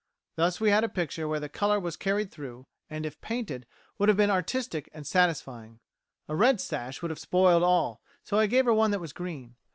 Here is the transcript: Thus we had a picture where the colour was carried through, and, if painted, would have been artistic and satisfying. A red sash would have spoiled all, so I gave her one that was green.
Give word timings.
Thus 0.35 0.59
we 0.59 0.71
had 0.71 0.83
a 0.83 0.89
picture 0.89 1.27
where 1.27 1.39
the 1.39 1.47
colour 1.47 1.79
was 1.79 1.95
carried 1.95 2.31
through, 2.31 2.65
and, 2.89 3.05
if 3.05 3.21
painted, 3.21 3.67
would 3.99 4.09
have 4.09 4.17
been 4.17 4.31
artistic 4.31 4.89
and 4.95 5.05
satisfying. 5.05 5.79
A 6.27 6.35
red 6.35 6.59
sash 6.59 7.03
would 7.03 7.11
have 7.11 7.19
spoiled 7.19 7.61
all, 7.61 8.01
so 8.23 8.39
I 8.39 8.47
gave 8.47 8.65
her 8.65 8.73
one 8.73 8.89
that 8.89 8.99
was 8.99 9.13
green. 9.13 9.57